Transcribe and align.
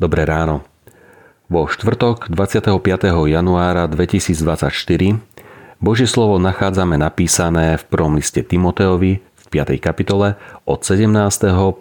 dobré 0.00 0.24
ráno. 0.24 0.64
Vo 1.52 1.68
štvrtok 1.68 2.32
25. 2.32 2.72
januára 3.28 3.84
2024 3.84 4.72
Božie 5.76 6.08
slovo 6.08 6.40
nachádzame 6.40 6.96
napísané 6.96 7.76
v 7.76 7.84
prvom 7.84 8.16
liste 8.16 8.40
Timoteovi 8.40 9.20
v 9.20 9.44
5. 9.48 9.76
kapitole 9.76 10.40
od 10.64 10.80
17. 10.80 11.12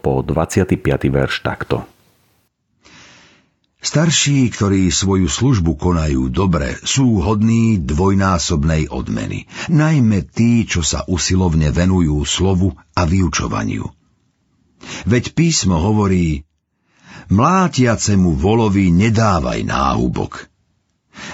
po 0.04 0.20
25. 0.20 0.76
verš 1.08 1.36
takto. 1.44 1.88
Starší, 3.80 4.52
ktorí 4.52 4.92
svoju 4.92 5.32
službu 5.32 5.80
konajú 5.80 6.28
dobre, 6.28 6.76
sú 6.84 7.24
hodní 7.24 7.80
dvojnásobnej 7.80 8.92
odmeny, 8.92 9.48
najmä 9.72 10.28
tí, 10.28 10.68
čo 10.68 10.84
sa 10.84 11.08
usilovne 11.08 11.72
venujú 11.72 12.28
slovu 12.28 12.76
a 12.76 13.08
vyučovaniu. 13.08 13.88
Veď 15.08 15.32
písmo 15.32 15.80
hovorí, 15.80 16.44
mlátiacemu 17.28 18.40
volovi 18.40 18.96
nedávaj 18.96 19.68
náhubok. 19.68 20.48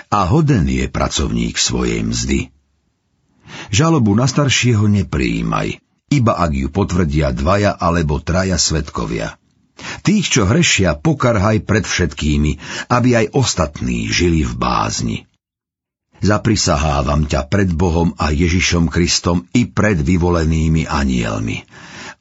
A 0.09 0.25
hoden 0.25 0.66
je 0.66 0.89
pracovník 0.89 1.61
svojej 1.61 2.02
mzdy. 2.02 2.49
Žalobu 3.69 4.17
na 4.17 4.25
staršieho 4.25 4.89
nepríjmaj, 4.89 5.78
iba 6.09 6.33
ak 6.33 6.52
ju 6.58 6.67
potvrdia 6.73 7.30
dvaja 7.30 7.78
alebo 7.78 8.17
traja 8.17 8.58
svetkovia. 8.58 9.38
Tých, 10.02 10.25
čo 10.31 10.47
hrešia, 10.47 10.97
pokarhaj 10.97 11.67
pred 11.67 11.83
všetkými, 11.83 12.58
aby 12.89 13.09
aj 13.25 13.36
ostatní 13.36 14.08
žili 14.08 14.47
v 14.47 14.53
bázni. 14.56 15.17
Zaprisahávam 16.23 17.28
ťa 17.28 17.52
pred 17.52 17.69
Bohom 17.69 18.16
a 18.16 18.31
Ježišom 18.31 18.88
Kristom 18.88 19.45
i 19.52 19.67
pred 19.67 20.00
vyvolenými 20.00 20.88
anielmi, 20.88 21.67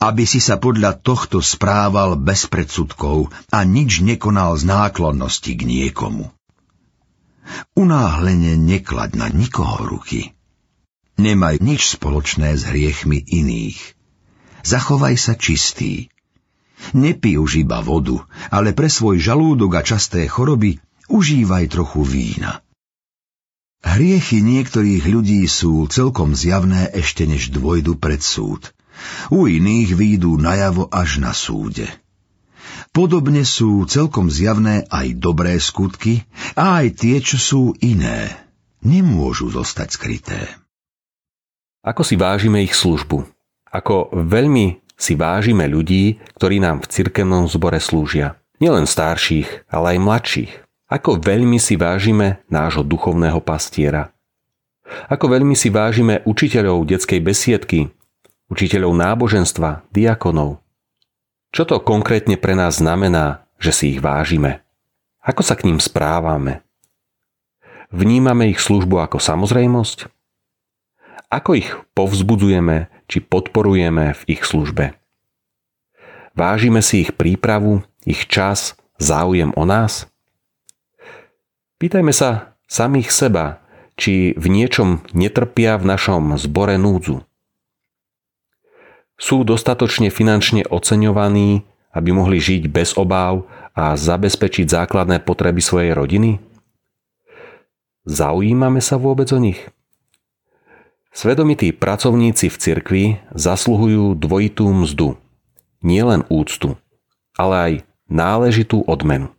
aby 0.05 0.29
si 0.29 0.37
sa 0.37 0.61
podľa 0.61 1.01
tohto 1.01 1.41
správal 1.41 2.21
bez 2.21 2.45
predsudkov 2.45 3.33
a 3.49 3.65
nič 3.65 4.05
nekonal 4.05 4.53
z 4.61 4.69
náklonnosti 4.69 5.57
k 5.57 5.65
niekomu. 5.65 6.29
Unáhlene 7.73 8.61
neklad 8.61 9.17
na 9.17 9.33
nikoho 9.33 9.81
ruky. 9.97 10.37
Nemaj 11.17 11.65
nič 11.65 11.97
spoločné 11.97 12.53
s 12.53 12.69
hriechmi 12.69 13.25
iných. 13.25 13.81
Zachovaj 14.61 15.17
sa 15.17 15.33
čistý. 15.41 16.13
Nepij 16.93 17.41
už 17.41 17.65
iba 17.65 17.81
vodu, 17.81 18.21
ale 18.53 18.77
pre 18.77 18.93
svoj 18.93 19.17
žalúdok 19.17 19.81
a 19.81 19.83
časté 19.85 20.29
choroby 20.29 20.85
užívaj 21.09 21.65
trochu 21.73 22.05
vína. 22.05 22.61
Hriechy 23.85 24.41
niektorých 24.41 25.05
ľudí 25.09 25.45
sú 25.49 25.85
celkom 25.89 26.37
zjavné 26.37 26.93
ešte 26.93 27.25
než 27.25 27.53
dvojdu 27.53 27.97
pred 27.97 28.21
súd– 28.21 28.69
u 29.31 29.47
iných 29.49 29.97
výjdu 29.97 30.37
najavo 30.39 30.89
až 30.91 31.23
na 31.23 31.33
súde. 31.37 31.87
Podobne 32.95 33.43
sú 33.43 33.83
celkom 33.91 34.31
zjavné 34.31 34.87
aj 34.87 35.19
dobré 35.19 35.59
skutky 35.59 36.23
a 36.55 36.83
aj 36.83 37.03
tie, 37.03 37.17
čo 37.19 37.37
sú 37.37 37.63
iné. 37.83 38.31
Nemôžu 38.87 39.51
zostať 39.51 39.89
skryté. 39.91 40.41
Ako 41.83 42.07
si 42.07 42.15
vážime 42.15 42.63
ich 42.63 42.73
službu? 42.73 43.27
Ako 43.75 44.15
veľmi 44.15 44.85
si 44.95 45.19
vážime 45.19 45.67
ľudí, 45.67 46.23
ktorí 46.39 46.63
nám 46.63 46.87
v 46.87 46.91
cirkevnom 46.95 47.51
zbore 47.51 47.83
slúžia. 47.83 48.39
Nielen 48.63 48.87
starších, 48.87 49.67
ale 49.67 49.99
aj 49.99 50.05
mladších. 50.05 50.53
Ako 50.87 51.19
veľmi 51.19 51.59
si 51.59 51.75
vážime 51.75 52.47
nášho 52.47 52.87
duchovného 52.87 53.43
pastiera. 53.43 54.15
Ako 55.11 55.27
veľmi 55.27 55.59
si 55.59 55.73
vážime 55.73 56.23
učiteľov 56.23 56.87
detskej 56.87 57.19
besiedky, 57.19 57.91
učiteľov 58.55 58.95
náboženstva, 58.95 59.91
diakonov. 59.91 60.63
Čo 61.51 61.67
to 61.67 61.83
konkrétne 61.83 62.39
pre 62.39 62.55
nás 62.55 62.79
znamená, 62.79 63.51
že 63.59 63.75
si 63.75 63.85
ich 63.91 63.99
vážime? 63.99 64.63
Ako 65.27 65.43
sa 65.43 65.59
k 65.59 65.67
ním 65.67 65.83
správame? 65.83 66.63
Vnímame 67.91 68.55
ich 68.55 68.63
službu 68.63 69.03
ako 69.03 69.19
samozrejmosť? 69.19 70.07
Ako 71.35 71.51
ich 71.59 71.75
povzbudzujeme 71.99 72.91
či 73.11 73.19
podporujeme 73.19 74.15
v 74.15 74.23
ich 74.31 74.47
službe? 74.47 74.95
Vážime 76.39 76.79
si 76.79 77.03
ich 77.03 77.15
prípravu, 77.15 77.83
ich 78.07 78.31
čas, 78.31 78.79
záujem 79.03 79.51
o 79.59 79.67
nás? 79.67 80.07
Pýtajme 81.83 82.15
sa 82.15 82.55
samých 82.71 83.11
seba, 83.11 83.63
či 83.95 84.35
v 84.35 84.47
niečom 84.51 85.07
netrpia 85.15 85.79
v 85.79 85.87
našom 85.95 86.35
zbore 86.39 86.79
núdzu 86.79 87.23
sú 89.15 89.47
dostatočne 89.47 90.11
finančne 90.11 90.67
oceňovaní, 90.67 91.63
aby 91.95 92.11
mohli 92.11 92.43
žiť 92.43 92.67
bez 92.71 92.99
obáv 92.99 93.47
a 93.75 93.95
zabezpečiť 93.95 94.67
základné 94.67 95.23
potreby 95.23 95.63
svojej 95.63 95.95
rodiny? 95.95 96.43
Zaujímame 98.05 98.85
sa 98.85 99.01
vôbec 99.01 99.31
o 99.33 99.41
nich? 99.41 99.59
Svedomití 101.15 101.71
pracovníci 101.71 102.51
v 102.51 102.57
cirkvi 102.59 103.05
zasluhujú 103.33 104.19
dvojitú 104.19 104.67
mzdu. 104.67 105.15
Nielen 105.79 106.27
úctu, 106.27 106.75
ale 107.39 107.55
aj 107.55 107.73
náležitú 108.11 108.83
odmenu. 108.83 109.31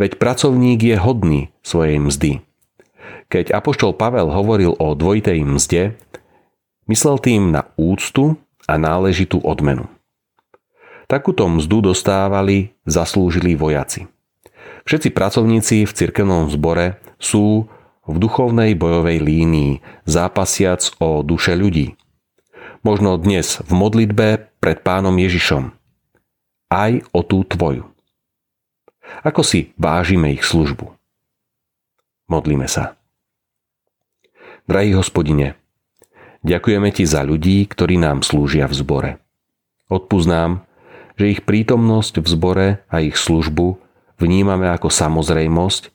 Veď 0.00 0.16
pracovník 0.16 0.80
je 0.80 0.96
hodný 0.96 1.40
svojej 1.60 2.00
mzdy. 2.00 2.32
Keď 3.28 3.52
apoštol 3.52 3.92
Pavel 3.92 4.32
hovoril 4.32 4.72
o 4.80 4.96
dvojitej 4.96 5.44
mzde, 5.44 5.98
myslel 6.88 7.20
tým 7.20 7.52
na 7.52 7.68
úctu 7.76 8.40
a 8.66 8.74
náležitú 8.76 9.40
odmenu. 9.42 9.86
Takúto 11.06 11.46
mzdu 11.46 11.94
dostávali 11.94 12.74
zaslúžili 12.82 13.54
vojaci. 13.54 14.10
Všetci 14.86 15.14
pracovníci 15.14 15.86
v 15.86 15.92
cirkevnom 15.94 16.50
zbore 16.50 16.98
sú 17.18 17.70
v 18.06 18.16
duchovnej 18.22 18.78
bojovej 18.78 19.18
línii, 19.18 19.82
zápasiac 20.06 20.94
o 21.02 21.26
duše 21.26 21.58
ľudí. 21.58 21.98
Možno 22.86 23.18
dnes 23.18 23.58
v 23.66 23.72
modlitbe 23.74 24.26
pred 24.62 24.78
pánom 24.82 25.14
Ježišom. 25.18 25.74
Aj 26.70 26.92
o 27.10 27.20
tú 27.26 27.42
tvoju. 27.42 27.86
Ako 29.22 29.42
si 29.42 29.74
vážime 29.78 30.34
ich 30.34 30.46
službu? 30.46 30.94
Modlíme 32.26 32.66
sa. 32.66 32.98
Drahý 34.66 34.98
hospodine, 34.98 35.54
Ďakujeme 36.46 36.94
Ti 36.94 37.02
za 37.10 37.26
ľudí, 37.26 37.66
ktorí 37.66 37.98
nám 37.98 38.22
slúžia 38.22 38.70
v 38.70 38.74
zbore. 38.78 39.10
Odpúsť 39.90 40.28
nám, 40.30 40.62
že 41.18 41.34
ich 41.34 41.42
prítomnosť 41.42 42.22
v 42.22 42.26
zbore 42.30 42.66
a 42.86 43.02
ich 43.02 43.18
službu 43.18 43.82
vnímame 44.22 44.70
ako 44.70 44.86
samozrejmosť 44.86 45.90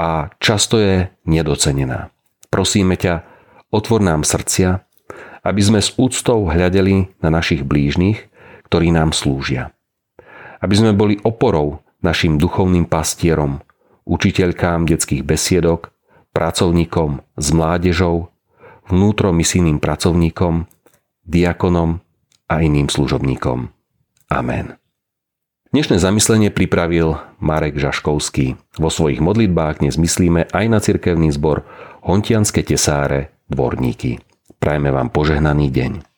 a 0.00 0.32
často 0.40 0.80
je 0.80 1.12
nedocenená. 1.28 2.08
Prosíme 2.48 2.96
ťa, 2.96 3.28
otvor 3.68 4.00
nám 4.00 4.24
srdcia, 4.24 4.80
aby 5.44 5.60
sme 5.60 5.84
s 5.84 5.92
úctou 6.00 6.48
hľadeli 6.48 7.12
na 7.20 7.28
našich 7.28 7.60
blížnych, 7.60 8.32
ktorí 8.72 8.88
nám 8.96 9.12
slúžia. 9.12 9.76
Aby 10.64 10.80
sme 10.80 10.92
boli 10.96 11.20
oporou 11.20 11.84
našim 12.00 12.40
duchovným 12.40 12.88
pastierom, 12.88 13.60
učiteľkám 14.08 14.88
detských 14.88 15.28
besiedok, 15.28 15.92
pracovníkom 16.32 17.20
s 17.36 17.46
mládežou, 17.52 18.32
vnútromisijným 18.90 19.78
pracovníkom, 19.78 20.66
diakonom 21.24 22.02
a 22.50 22.54
iným 22.60 22.90
služobníkom. 22.90 23.70
Amen. 24.30 24.74
Dnešné 25.70 26.02
zamyslenie 26.02 26.50
pripravil 26.50 27.14
Marek 27.38 27.78
Žaškovský. 27.78 28.58
Vo 28.82 28.90
svojich 28.90 29.22
modlitbách 29.22 29.86
dnes 29.86 29.94
myslíme 29.94 30.50
aj 30.50 30.64
na 30.66 30.82
cirkevný 30.82 31.30
zbor 31.30 31.62
Hontianske 32.02 32.66
tesáre 32.66 33.30
dvorníky. 33.46 34.18
Prajme 34.58 34.90
vám 34.90 35.14
požehnaný 35.14 35.70
deň. 35.70 36.09